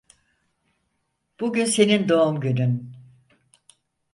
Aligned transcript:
Bugün 1.39 1.65
senin 1.65 2.09
doğum 2.09 2.39
günün. 2.39 2.91